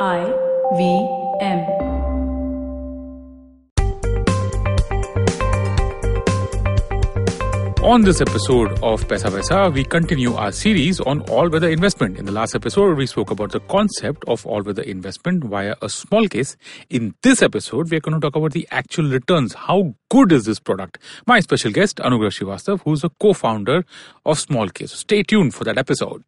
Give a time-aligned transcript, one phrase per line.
[0.00, 0.32] I
[0.76, 1.08] V
[1.40, 1.58] M.
[7.82, 12.16] On this episode of Paisa Vaisa, we continue our series on all weather investment.
[12.16, 15.88] In the last episode, we spoke about the concept of all weather investment via a
[15.88, 16.56] small case.
[16.90, 19.54] In this episode, we are going to talk about the actual returns.
[19.54, 20.98] How good is this product?
[21.26, 23.84] My special guest, Anugrah Srivastav, who's a co founder
[24.24, 24.92] of Small Case.
[24.92, 26.22] Stay tuned for that episode.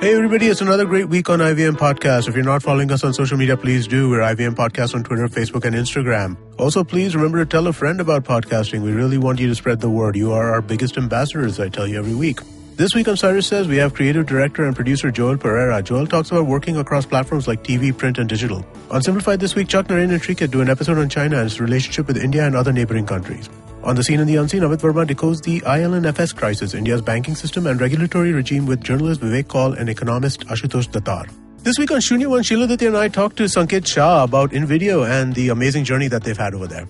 [0.00, 2.28] Hey everybody, it's another great week on IVM Podcast.
[2.28, 4.08] If you're not following us on social media, please do.
[4.08, 6.36] We're IVM Podcast on Twitter, Facebook, and Instagram.
[6.56, 8.82] Also, please remember to tell a friend about podcasting.
[8.82, 10.14] We really want you to spread the word.
[10.14, 12.38] You are our biggest ambassadors, I tell you every week.
[12.76, 15.82] This week on Cyrus Says, we have creative director and producer Joel Pereira.
[15.82, 18.64] Joel talks about working across platforms like TV, print, and digital.
[18.92, 21.58] On Simplified this week, Chuck Narain and Shrika do an episode on China and its
[21.58, 23.50] relationship with India and other neighboring countries.
[23.84, 27.66] On the scene and the unseen, Amit Verma decodes the IL&FS crisis, India's banking system
[27.66, 31.30] and regulatory regime with journalist Vivek Kaul and economist Ashutosh Datar.
[31.58, 35.08] This week on Shunya One, Sheila Datti and I talked to Sanket Shah about InVideo
[35.08, 36.88] and the amazing journey that they've had over there.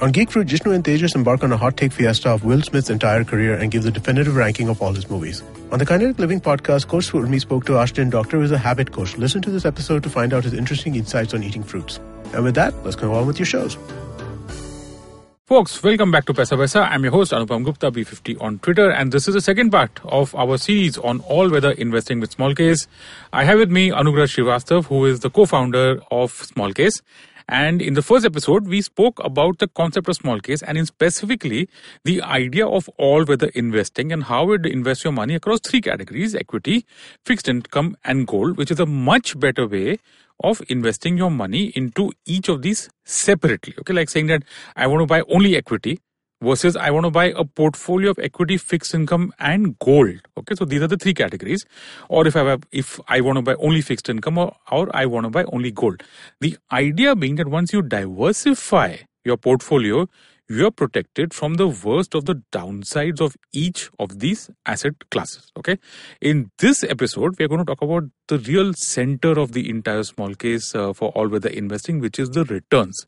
[0.00, 2.88] On Geek Fruit, Jishnu and Tejas embark on a hot take fiesta of Will Smith's
[2.88, 5.42] entire career and give the definitive ranking of all his movies.
[5.72, 8.92] On the Kinetic Living podcast, Coach Swurmi spoke to Ashton Doctor, who is a habit
[8.92, 9.18] coach.
[9.18, 12.00] Listen to this episode to find out his interesting insights on eating fruits.
[12.32, 13.76] And with that, let's go on with your shows.
[15.50, 16.88] Folks, welcome back to Paisa Vaisa.
[16.88, 20.32] I'm your host Anupam Gupta, B50 on Twitter, and this is the second part of
[20.36, 22.86] our series on all weather investing with Small Case.
[23.32, 27.02] I have with me Anugrah Srivastav, who is the co-founder of Small Case.
[27.48, 30.86] And in the first episode, we spoke about the concept of small case and in
[30.86, 31.68] specifically
[32.04, 36.36] the idea of all weather investing and how it invest your money across three categories,
[36.36, 36.86] equity,
[37.24, 39.98] fixed income and gold, which is a much better way
[40.42, 43.74] of investing your money into each of these separately.
[43.78, 44.42] Okay, like saying that
[44.76, 46.00] I want to buy only equity
[46.42, 50.20] versus I want to buy a portfolio of equity, fixed income, and gold.
[50.38, 51.64] Okay, so these are the three categories.
[52.08, 55.06] Or if I have, if I want to buy only fixed income, or, or I
[55.06, 56.02] want to buy only gold.
[56.40, 60.08] The idea being that once you diversify your portfolio,
[60.50, 65.52] you are protected from the worst of the downsides of each of these asset classes.
[65.56, 65.78] Okay.
[66.20, 70.02] In this episode, we are going to talk about the real center of the entire
[70.02, 73.06] small case uh, for all weather investing, which is the returns.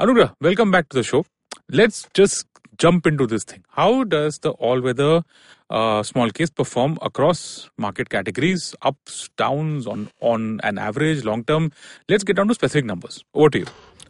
[0.00, 1.26] Anugrah, welcome back to the show.
[1.70, 2.46] Let's just
[2.78, 3.64] jump into this thing.
[3.68, 5.24] How does the all weather
[5.68, 11.70] uh, small case perform across market categories, ups, downs, on, on an average, long term?
[12.08, 13.24] Let's get down to specific numbers.
[13.34, 13.66] Over to you.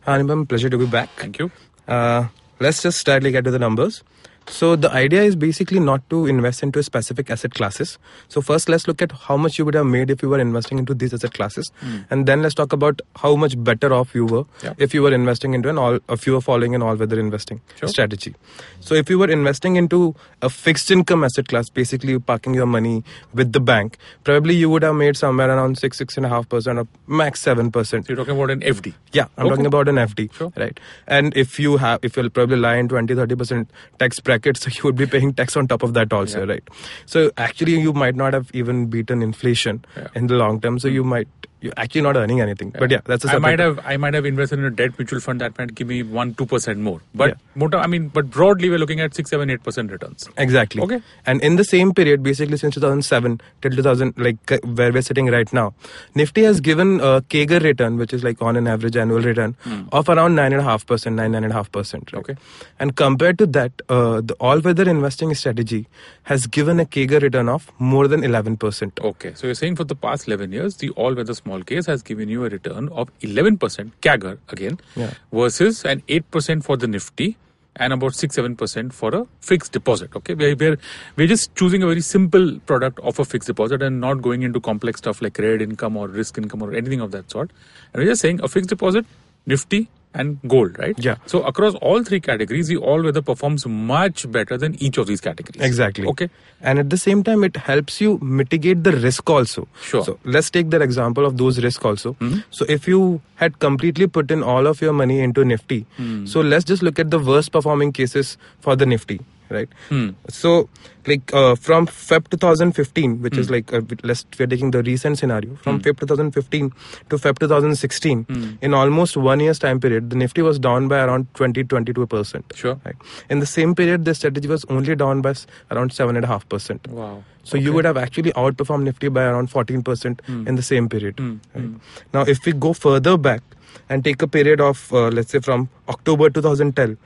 [0.07, 1.09] Anupam, pleasure to be back.
[1.17, 1.51] Thank you.
[1.89, 2.29] Uh,
[2.61, 4.03] let's just directly get to the numbers.
[4.51, 7.99] So the idea is basically not to invest into specific asset classes.
[8.29, 10.79] So first let's look at how much you would have made if you were investing
[10.79, 11.71] into these asset classes.
[11.83, 12.05] Mm.
[12.11, 14.73] And then let's talk about how much better off you were Yeah.
[14.79, 17.61] if you were investing into an all if you were following an all weather investing
[17.79, 17.89] Sure.
[17.89, 18.35] strategy.
[18.81, 22.67] So if you were investing into a fixed income asset class, basically you're parking your
[22.67, 23.05] money
[23.35, 26.49] with the bank, probably you would have made somewhere around six, six and a half
[26.49, 28.07] percent or max seven percent.
[28.07, 28.95] So you're talking about an FD.
[29.13, 29.51] Yeah, I'm Okay.
[29.57, 30.53] talking about an FD, Sure.
[30.57, 30.81] right?
[31.07, 34.71] And if you have, if you'll probably lie in 20, 30 percent tax bracket, so
[34.73, 36.53] you would be paying tax on top of that also, Yeah.
[36.53, 36.69] right?
[37.07, 40.09] So actually, you might not have even beaten inflation Yeah.
[40.15, 40.79] in the long term.
[40.79, 40.95] So hmm.
[40.95, 41.29] you might,
[41.61, 42.71] you're actually not earning anything.
[42.71, 45.21] But yeah, that's a I might have I might have invested in a debt mutual
[45.21, 47.01] fund that might give me one two percent more.
[47.15, 47.35] But Yeah.
[47.57, 50.29] more, I mean, but broadly we're looking at six, seven, eight percent returns.
[50.37, 50.83] Exactly.
[50.83, 51.03] Okay.
[51.27, 55.27] And in the same period, basically since 2007 till 2000, like uh, where we're sitting
[55.27, 55.75] right now,
[56.15, 59.57] Nifty has given a CAGR return, which is like on an average annual return
[59.93, 62.15] of around nine and a half percent, nine nine and a half percent.
[62.15, 62.37] Okay.
[62.79, 65.87] And compared to that, uh, the all-weather investing strategy
[66.25, 68.99] has given a CAGR return of more than 11 percent.
[69.03, 72.03] Okay, so you're saying for the past 11 years, the all weather small case has
[72.13, 75.13] given you a return of 11% CAGR again, Yeah.
[75.33, 77.37] versus an 8% for the Nifty
[77.77, 80.15] and about 6 7% for a fixed deposit.
[80.21, 80.77] Okay, we're, we're,
[81.17, 84.61] we're just choosing a very simple product of a fixed deposit and not going into
[84.61, 87.51] complex stuff like credit income or risk income or anything of that sort.
[87.93, 89.07] And we're just saying a fixed deposit,
[89.47, 90.99] Nifty, and gold, right?
[90.99, 91.17] Yeah.
[91.27, 95.21] So across all three categories, the all weather performs much better than each of these
[95.21, 95.65] categories.
[95.65, 96.07] Exactly.
[96.07, 96.29] Okay.
[96.61, 99.69] And at the same time, it helps you mitigate the risk also.
[99.83, 100.05] Sure.
[100.05, 102.15] So let's take that example of those risks also.
[102.21, 102.43] Mhm.
[102.51, 106.27] So if you had completely put in all of your money into Nifty, Hmm.
[106.27, 109.69] so let's just look at the worst performing cases for the Nifty, right?
[109.89, 110.11] Hmm.
[110.29, 110.69] So
[111.07, 113.41] like uh, from Feb 2015, which Hmm.
[113.41, 116.71] is like uh, let's we're taking the recent scenario from Feb 2015
[117.11, 118.25] to Feb 2016.
[118.25, 118.51] Hmm.
[118.63, 122.45] In almost one year's time period, the Nifty was down by around 20 22 percent.
[122.55, 122.79] Sure.
[122.85, 122.97] Right.
[123.31, 125.35] In the same period, the strategy was only down by
[125.71, 126.87] around seven and a half percent.
[126.89, 127.25] Wow.
[127.45, 130.19] So you would have actually outperformed Nifty by around 14%
[130.49, 131.17] in the same period.
[131.17, 131.65] Mm, right?
[131.65, 131.81] mm.
[132.13, 133.43] Now, if we go further back
[133.89, 137.03] and take a period of, uh, let's say, from October 2010, t-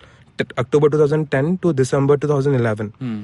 [0.58, 3.23] October 2010 to December 2011, Hmm.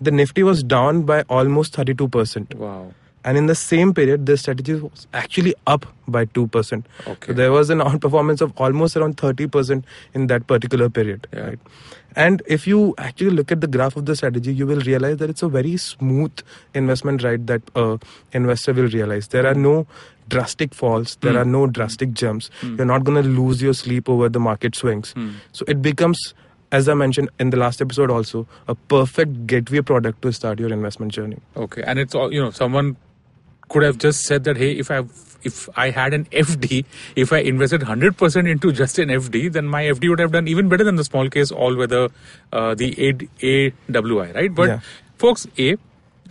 [0.00, 2.54] the Nifty was down by almost 32%.
[2.54, 2.92] Wow.
[3.28, 7.26] and in the same period the strategy was actually up by 2% Okay.
[7.26, 9.84] so there was an outperformance of almost around 30%
[10.20, 11.42] in that particular period Yeah.
[11.48, 11.58] right
[12.26, 12.78] and if you
[13.08, 15.76] actually look at the graph of the strategy you will realize that it's a very
[15.76, 16.32] smooth
[16.82, 17.98] investment ride that uh,
[18.32, 19.76] investor will realize there are no
[20.36, 24.30] drastic falls there are no drastic jumps you're not going to lose your sleep over
[24.30, 25.12] the market swings
[25.52, 26.24] so it becomes
[26.78, 30.72] as i mentioned in the last episode also a perfect gateway product to start your
[30.72, 32.50] investment journey Okay, and it's all you know.
[32.50, 32.96] Someone
[33.68, 35.02] could have just said that, hey, if I
[35.48, 36.84] if I had an FD,
[37.16, 40.48] if I invested hundred percent into just an FD, then my FD would have done
[40.48, 42.08] even better than the small case all weather,
[42.52, 43.28] uh, the A-
[43.92, 44.54] AWI, right?
[44.54, 44.80] But Yeah.
[45.18, 45.76] folks, a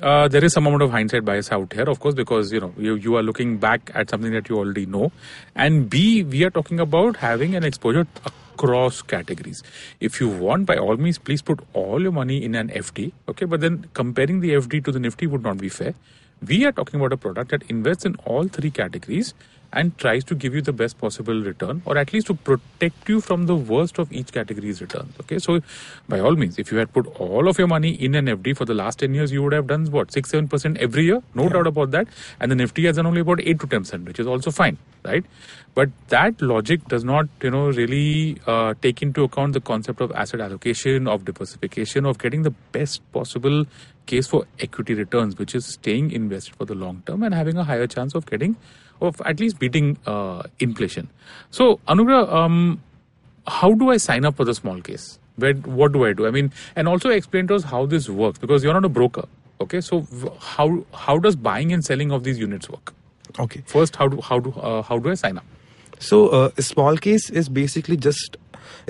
[0.01, 2.74] uh, there is some amount of hindsight bias out here, of course, because you know
[2.77, 5.12] you, you are looking back at something that you already know,
[5.56, 8.06] and B, we are talking about having an exposure
[8.60, 9.64] across categories.
[10.00, 13.46] If you want, by all means, please put all your money in an FD, okay?
[13.46, 15.94] But then comparing the FD to the Nifty would not be fair.
[16.46, 19.34] We are talking about a product that invests in all three categories
[19.72, 23.22] and tries to give you the best possible return or at least to protect you
[23.22, 25.60] from the worst of each category's returns okay so
[26.08, 28.66] by all means if you had put all of your money in an fd for
[28.66, 31.68] the last 10 years you would have done what 6 7% every year no doubt
[31.68, 32.08] about that
[32.40, 35.25] and the nifty has done only about 8 to 10% which is also fine right
[35.75, 40.12] but that logic does not you know really uh, take into account the concept of
[40.12, 43.66] asset allocation of diversification of getting the best possible
[44.06, 47.63] case for equity returns which is staying invested for the long term and having a
[47.63, 48.56] higher chance of getting
[49.01, 51.10] of at least beating uh, inflation
[51.51, 52.81] so Anugrah um,
[53.50, 55.19] how do I sign up for the small case?
[55.36, 56.28] Where, what do I do?
[56.28, 59.25] I mean, and also explain to us how this works because you're not a broker.
[59.62, 60.07] Okay, so
[60.40, 62.94] how how does buying and selling of these units work?
[63.38, 65.46] Okay First, how do how do uh, how do I sign up?
[66.00, 68.38] So uh, a small case is basically just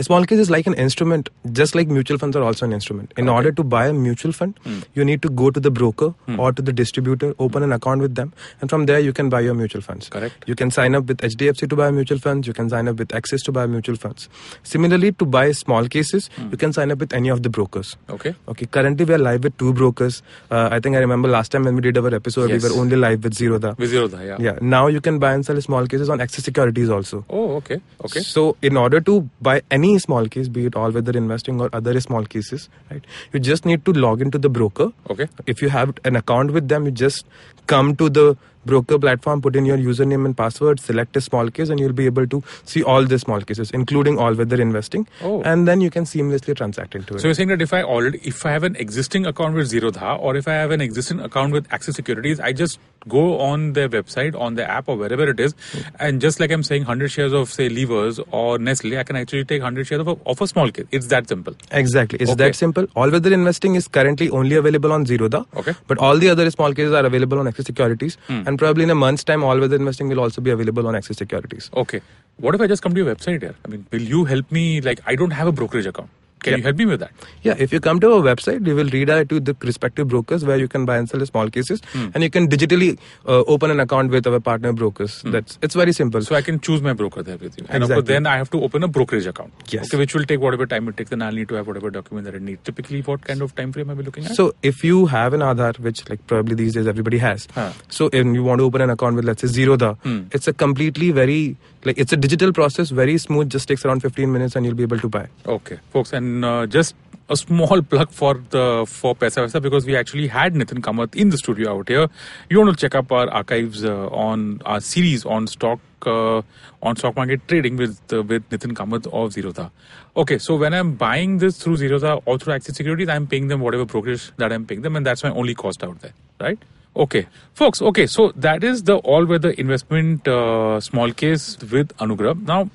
[0.02, 3.14] small case is like an instrument, just like mutual funds are also an instrument.
[3.18, 4.80] In order to buy a mutual fund, Hmm.
[4.96, 8.16] you need to go to the broker or to the distributor, open an account with
[8.16, 10.10] them, and from there you can buy your mutual funds.
[10.10, 10.44] Correct.
[10.48, 12.48] You can sign up with HDFC to buy mutual funds.
[12.48, 14.30] You can sign up with Axis to buy mutual funds.
[14.64, 16.50] Similarly, to buy small cases, Hmm.
[16.52, 17.96] you can sign up with any of the brokers.
[18.10, 20.22] Okay, Okay, currently we are live with two brokers.
[20.52, 22.64] Uh, I think I remember last time when we did our episode, Yes.
[22.64, 23.76] we were only live with Zerodha.
[23.78, 24.38] Vizirodha, yeah.
[24.40, 27.24] Yeah, now you can buy and sell small cases on Axis Securities also.
[27.30, 28.22] Oh, okay, okay.
[28.22, 32.00] So, in order to buy any small case, be it all weather investing or other
[32.00, 33.04] small cases, right,
[33.34, 34.92] you just need to log into the broker.
[35.10, 35.28] Okay.
[35.46, 37.26] If you have an account with them, you just
[37.68, 41.70] come to the broker platform, put in your username and password, select a small case,
[41.70, 45.08] and you'll be able to see all the small cases, including all weather investing.
[45.22, 45.42] Oh.
[45.44, 47.22] And then you can seamlessly transact into it.
[47.22, 50.20] So you're saying that if I already, if I have an existing account with Zerodha
[50.20, 53.88] or if I have an existing account with Axis Securities, I just go on their
[53.90, 55.56] website, on the app or wherever it is,
[56.00, 59.46] and just like I'm saying, 100 shares of say Levers or Nestle, I can actually
[59.46, 60.86] take 100 shares of a, of a small case.
[60.92, 61.56] It's that simple.
[61.72, 62.20] Exactly.
[62.20, 62.48] It's Okay.
[62.48, 62.86] that simple.
[62.96, 65.46] All weather investing is currently only available on Zerodha.
[65.56, 65.74] Okay.
[65.88, 68.16] But all the other small cases are available on Axis Securities.
[68.28, 68.44] Hmm.
[68.46, 71.18] And probably in a month's time, all weather investing will also be available on Axis
[71.18, 71.70] Securities.
[71.76, 72.02] Okay.
[72.38, 73.56] What if I just come to your website here?
[73.66, 74.82] I mean, will you help me?
[74.82, 76.10] Like, I don't have a brokerage account.
[76.44, 77.12] Can you help me with that?
[77.44, 80.46] Yeah, if you come to our website, we will redirect you to the respective brokers
[80.46, 82.98] where you can buy and sell small cases, and you can digitally
[83.28, 85.22] uh, open an account with our partner brokers.
[85.26, 86.22] That's it's very simple.
[86.22, 87.66] So I can choose my broker there with you.
[87.70, 88.04] And Exactly.
[88.14, 89.54] then I have to open a brokerage account.
[89.70, 89.88] Yes.
[89.90, 91.10] Okay, which will take whatever time it takes.
[91.10, 92.64] Then I'll need to have whatever document that I need.
[92.64, 94.36] Typically, what kind of time frame are we looking at?
[94.36, 97.72] So if you have an Aadhaar, which like probably these days everybody has, Huh.
[97.90, 100.22] so if you want to open an account with let's say Zerodha, Hmm.
[100.32, 104.32] it's a completely very like it's a digital process, very smooth, just takes around 15
[104.32, 105.28] minutes and you'll be able to buy.
[105.46, 106.96] Okay, folks, and uh, just
[107.30, 111.30] a small plug for the for Paisa Vaisa because we actually had Nitin Kamath in
[111.30, 112.08] the studio out here.
[112.50, 116.42] You want to check up our archives uh, on our series on stock uh,
[116.82, 119.72] on stock market trading with uh, with Nitin Kamath of Zerodha.
[120.18, 123.62] Okay, so when I'm buying this through Zerodha or through Axis Securities, I'm paying them
[123.62, 126.60] whatever brokerage that I'm paying them, and that's my only cost out there, right?
[126.96, 127.82] Okay, folks.
[127.82, 132.36] Okay, so that is the all-weather investment uh, small case with Anugrah.
[132.42, 132.70] Now,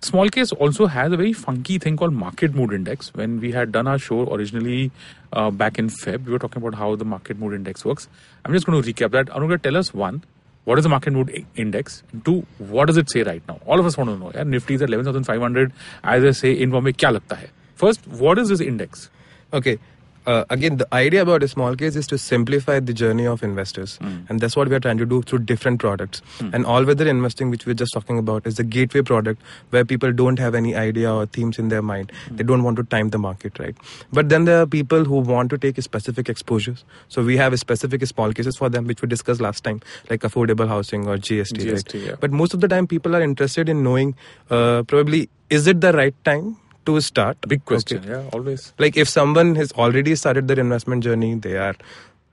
[0.00, 3.14] small case also has a very funky thing called market mood index.
[3.14, 4.90] When we had done our show originally
[5.32, 8.08] uh, back in Feb, we were talking about how the market mood index works.
[8.44, 9.26] I'm just going to recap that.
[9.26, 10.24] Anugrah, tell us one.
[10.64, 12.02] What is the market mood index?
[12.12, 13.60] And two, what does it say right now?
[13.66, 14.32] All of us want to know.
[14.34, 15.72] Yeah, Nifty is at 11,500.
[16.02, 17.46] As I say, in Bombay, kya lagta hai?
[17.76, 19.10] First, what is this index?
[19.52, 19.78] Okay.
[20.26, 23.98] Uh, again, the idea about a small case is to simplify the journey of investors,
[24.28, 26.22] and that's what we are trying to do through different products.
[26.40, 30.38] And all-weather investing, which we're just talking about, is the gateway product where people don't
[30.38, 32.12] have any idea or themes in their mind.
[32.30, 33.74] They don't want to time the market, right?
[34.12, 36.84] But then there are people who want to take specific exposures.
[37.08, 40.68] So we have specific small cases for them, which we discussed last time, like affordable
[40.68, 41.58] housing or GST.
[41.58, 41.76] right?
[41.76, 42.16] GST, yeah.
[42.20, 44.14] But most of the time, people are interested in knowing
[44.50, 46.56] uh, probably is it the right time
[46.90, 47.48] to start?
[47.54, 47.98] Big question.
[48.04, 48.68] Okay Yeah, always.
[48.86, 51.74] like if someone has already started their investment journey they are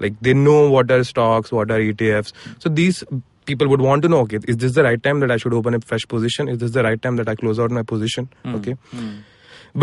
[0.03, 2.31] Like they know what are stocks, what are ETFs.
[2.65, 2.97] So these
[3.51, 5.77] people would want to know, okay, is this the right time that I should open
[5.77, 6.51] a fresh position?
[6.55, 8.27] Is this the right time that I close out my position?
[8.59, 8.75] Okay.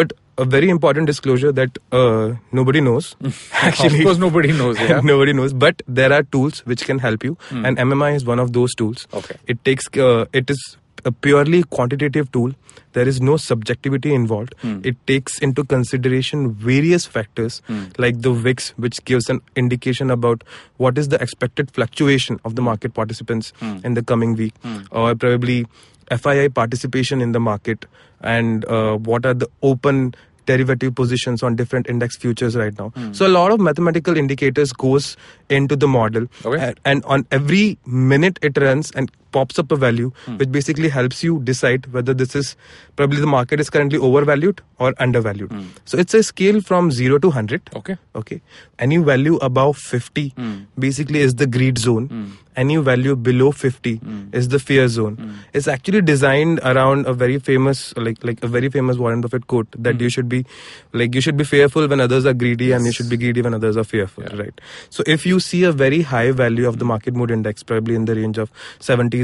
[0.00, 3.10] But a very important disclosure that uh, nobody knows.
[3.52, 4.80] Actually, of course, nobody knows.
[4.80, 5.00] Yeah.
[5.12, 8.52] nobody knows but there are tools which can help you and mmi is one of
[8.60, 9.36] those tools Okay.
[9.46, 10.64] it takes uh, it is
[11.04, 12.52] a purely quantitative tool.
[12.92, 14.54] There is no subjectivity involved.
[14.60, 14.80] Hmm.
[14.84, 17.86] It takes into consideration various factors hmm.
[17.98, 20.44] like the VIX which gives an indication about
[20.76, 23.78] what is the expected fluctuation of the market participants hmm.
[23.84, 24.54] in the coming week
[24.90, 25.66] or probably
[26.10, 27.86] fii participation in the market
[28.20, 30.14] and uh, what are the open
[30.46, 32.92] derivative positions on different index futures right now.
[33.12, 35.16] So a lot of mathematical indicators goes
[35.48, 36.62] into the model, Okay.
[36.62, 40.36] and, and on every minute it runs and pops up a value, hmm.
[40.42, 42.54] which basically helps you decide whether this is
[42.96, 45.52] probably the market is currently overvalued or undervalued.
[45.52, 45.66] Hmm.
[45.84, 47.70] So it's a scale from zero to hundred.
[47.82, 47.98] Okay.
[48.22, 48.40] Okay.
[48.78, 50.54] Any value above 50 hmm.
[50.78, 52.38] basically is the greed zone.
[52.56, 54.00] Any value below 50
[54.32, 55.16] is the fear zone.
[55.52, 59.66] It's actually designed around a very famous, like like a very famous Warren Buffett quote
[59.86, 60.44] that you should be,
[60.92, 63.58] like you should be fearful when others are greedy, and you should be greedy when
[63.58, 64.30] others are fearful.
[64.42, 64.60] Right.
[64.98, 68.04] So if you see a very high value of the market mood index, probably in
[68.04, 68.52] the range of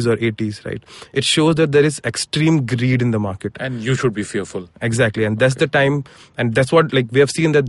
[0.01, 3.57] 70s or 80s, right, it shows that there is extreme greed in the market.
[3.61, 4.69] And you should be fearful.
[4.81, 6.05] Exactly, and that's the time,
[6.39, 7.69] and that's what like we have seen that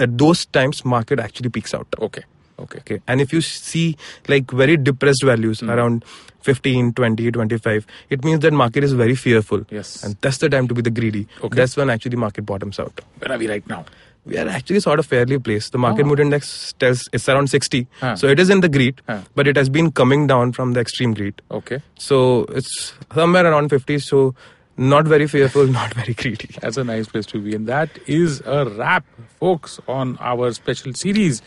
[0.00, 1.86] at those times market actually peaks out.
[1.98, 2.22] Okay.
[2.58, 2.78] Okay.
[2.80, 3.96] Okay, and if you see
[4.28, 5.70] like very depressed values Hmm.
[5.70, 6.04] around
[6.42, 9.64] 15, 20, 25, it means that market is very fearful.
[9.70, 10.02] Yes.
[10.04, 11.26] and that's the time to be the greedy.
[11.42, 11.56] Okay.
[11.56, 13.00] That's when actually market bottoms out.
[13.18, 13.84] Where are we right now?
[14.26, 15.72] We are actually sort of fairly placed.
[15.72, 16.08] The market Oh.
[16.08, 18.16] mood index tells it's around 60, Huh.
[18.16, 19.20] so it is in the greed, Huh.
[19.34, 21.40] but it has been coming down from the extreme greed.
[21.50, 21.80] Okay.
[21.98, 23.98] So it's somewhere around 50.
[23.98, 24.34] So
[24.80, 26.48] not very fearful, not very greedy.
[26.60, 27.54] That's a nice place to be.
[27.54, 29.04] And that is a wrap,
[29.38, 31.42] folks, on our special series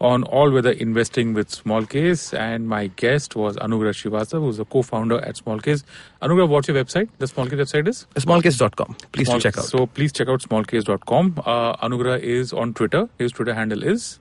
[0.00, 2.34] on all weather investing with Small Case.
[2.34, 5.84] And my guest was Anugrah Shrivastava, who's a co founder at Small Case.
[6.20, 7.08] Anugrah, what's your website?
[7.18, 8.06] The Small Case website is?
[8.16, 8.96] Smallcase.com.
[9.12, 9.64] Please Small- check out.
[9.64, 11.34] So please check out smallcase.com.
[11.46, 13.08] Uh, Anugrah is on Twitter.
[13.18, 14.18] His Twitter handle is.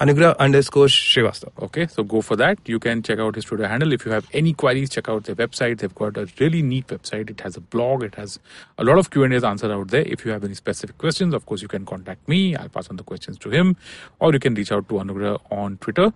[0.00, 1.52] Anugrah underscore Srivastava.
[1.62, 2.58] Okay, so go for that.
[2.66, 3.92] You can check out his Twitter handle.
[3.92, 5.78] If you have any queries, check out their website.
[5.78, 7.30] They've got a really neat website.
[7.30, 8.02] It has a blog.
[8.02, 8.38] It has
[8.78, 10.02] a lot of Q and A's answered out there.
[10.02, 12.56] If you have any specific questions, of course, you can contact me.
[12.56, 13.76] I'll pass on the questions to him,
[14.20, 16.12] or you can reach out to Anugrah on Twitter.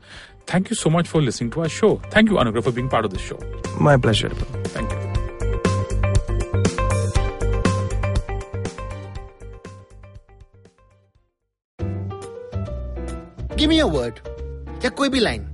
[0.46, 1.96] Thank you so much for listening to our show.
[2.10, 3.38] Thank you, Anugrah, for being part of the show.
[3.78, 4.30] My pleasure.
[4.30, 4.97] Thank you.
[13.58, 14.18] Give me a word
[14.84, 15.44] या कोई भी line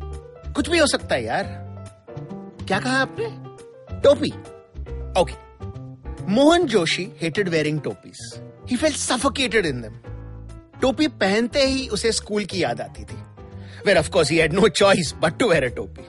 [0.56, 1.44] कुछ भी हो सकता है यार.
[2.68, 3.28] क्या कहा आपने?
[4.00, 4.30] टोपी.
[5.20, 8.18] Okay Mohan Joshi hated wearing topis
[8.70, 9.94] he felt suffocated in them
[10.80, 13.16] टोपी पहनते ही उसे स्कूल की याद आती थी.
[13.86, 16.06] Well of course he had no choice but to wear a topi.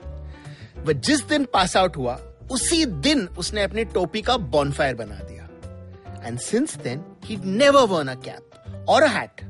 [0.81, 2.19] वह जिस दिन पास आउट हुआ,
[2.51, 6.27] उसी दिन उसने अपनी टोपी का बॉनफायर बना दिया.
[6.27, 9.41] And since then he never worn a cap और अ हैट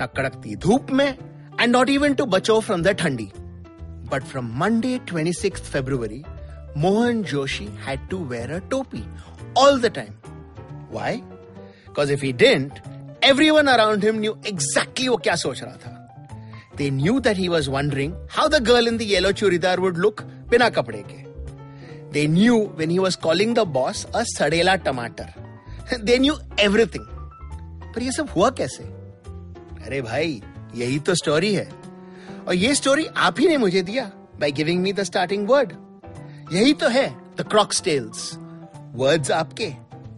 [0.00, 1.16] न कड़कती धूप में
[1.60, 3.30] एंड नॉट इवन टू बचो फ्रॉम द ठंडी
[4.12, 6.16] But from Monday, 26th February,
[6.84, 9.02] Mohan Joshi had to wear a topi
[9.62, 10.16] all the time.
[10.96, 11.12] Why?
[11.84, 12.80] Because if he didn't,
[13.28, 15.92] everyone around him knew exactly what kya soch raha tha.
[16.80, 20.24] They knew that he was wondering how the girl in the yellow churidar would look
[20.54, 21.20] bina kapde ke.
[22.18, 25.30] They knew when he was calling the boss a sadela टमाटर.
[26.10, 26.36] They knew
[26.68, 27.06] everything.
[27.94, 28.82] पर ये सब हुआ कैसे
[29.86, 30.40] अरे भाई
[30.76, 31.68] यही तो स्टोरी है।
[32.48, 34.04] और ये स्टोरी आप ही ने मुझे दिया
[34.40, 35.72] by giving me the starting word
[36.52, 37.08] यही तो है
[37.38, 38.32] द क्रॉक्स टेल्स
[38.94, 39.70] वर्ड्स आपके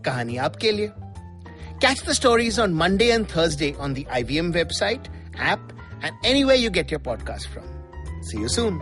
[0.04, 0.90] कहानी आपके लिए।
[1.82, 5.08] Catch the stories on Monday and Thursday on the IVM website
[5.40, 5.68] app
[6.04, 8.80] and any way you get your podcast from see you soon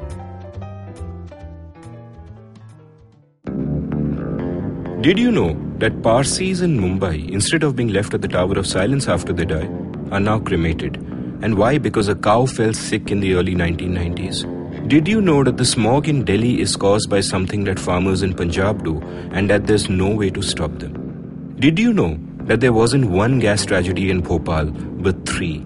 [5.04, 5.50] Did you know
[5.82, 9.46] that Parsis in Mumbai, instead of being left at the Tower of Silence after they
[9.52, 9.68] die,
[10.10, 10.98] are now cremated?
[11.42, 11.78] And why?
[11.78, 14.88] Because a cow fell sick in the early 1990s.
[14.88, 18.34] Did you know that the smog in Delhi is caused by something that farmers in
[18.34, 19.00] Punjab do
[19.32, 21.54] and that there's no way to stop them?
[21.58, 25.60] Did you know that there wasn't one gas tragedy in Bhopal, but three?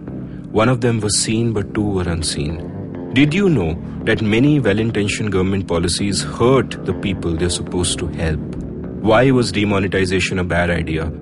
[0.51, 3.11] One of them was seen, but two were unseen.
[3.15, 8.09] Did you know that many well intentioned government policies hurt the people they're supposed to
[8.09, 8.41] help?
[9.11, 11.13] Why was demonetization a bad idea?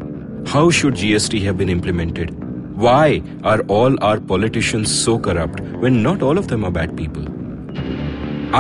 [0.46, 2.41] How should GST have been implemented?
[2.82, 7.22] Why are all our politicians so corrupt when not all of them are bad people?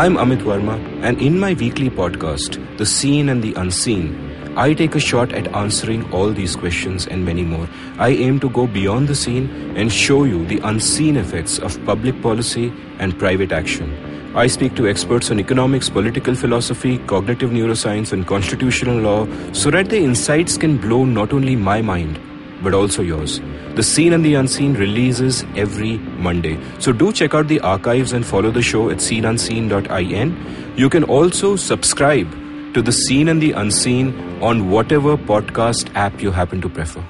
[0.00, 4.94] I'm Amit Verma, and in my weekly podcast, The Seen and the Unseen, I take
[4.94, 7.68] a shot at answering all these questions and many more.
[7.98, 12.22] I aim to go beyond the scene and show you the unseen effects of public
[12.22, 13.92] policy and private action.
[14.36, 19.88] I speak to experts on economics, political philosophy, cognitive neuroscience, and constitutional law so that
[19.88, 22.20] the insights can blow not only my mind,
[22.62, 23.40] but also yours.
[23.74, 26.58] The Seen and the Unseen releases every Monday.
[26.78, 30.74] So do check out the archives and follow the show at seenunseen.in.
[30.76, 32.30] You can also subscribe
[32.74, 37.04] to The Seen and the Unseen on whatever podcast app you happen to prefer.